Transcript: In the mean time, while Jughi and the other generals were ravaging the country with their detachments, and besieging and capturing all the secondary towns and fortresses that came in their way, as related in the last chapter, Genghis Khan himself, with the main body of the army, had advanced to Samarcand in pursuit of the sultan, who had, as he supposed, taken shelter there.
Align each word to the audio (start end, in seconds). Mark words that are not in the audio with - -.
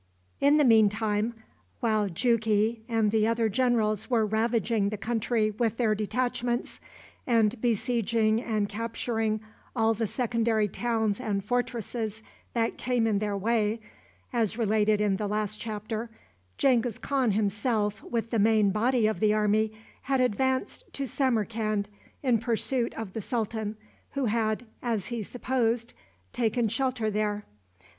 In 0.39 0.57
the 0.57 0.65
mean 0.65 0.89
time, 0.89 1.35
while 1.79 2.09
Jughi 2.09 2.81
and 2.89 3.11
the 3.11 3.27
other 3.27 3.49
generals 3.49 4.09
were 4.09 4.25
ravaging 4.25 4.89
the 4.89 4.97
country 4.97 5.51
with 5.51 5.77
their 5.77 5.93
detachments, 5.93 6.81
and 7.27 7.61
besieging 7.61 8.41
and 8.41 8.67
capturing 8.67 9.41
all 9.75 9.93
the 9.93 10.07
secondary 10.07 10.67
towns 10.67 11.19
and 11.19 11.45
fortresses 11.45 12.23
that 12.55 12.79
came 12.79 13.05
in 13.05 13.19
their 13.19 13.37
way, 13.37 13.79
as 14.33 14.57
related 14.57 15.01
in 15.01 15.17
the 15.17 15.27
last 15.27 15.59
chapter, 15.59 16.09
Genghis 16.57 16.97
Khan 16.97 17.29
himself, 17.29 18.01
with 18.01 18.31
the 18.31 18.39
main 18.39 18.71
body 18.71 19.05
of 19.05 19.19
the 19.19 19.35
army, 19.35 19.71
had 20.01 20.19
advanced 20.19 20.83
to 20.93 21.05
Samarcand 21.05 21.87
in 22.23 22.39
pursuit 22.39 22.95
of 22.95 23.13
the 23.13 23.21
sultan, 23.21 23.77
who 24.13 24.25
had, 24.25 24.65
as 24.81 25.09
he 25.09 25.21
supposed, 25.21 25.93
taken 26.33 26.67
shelter 26.69 27.11
there. 27.11 27.45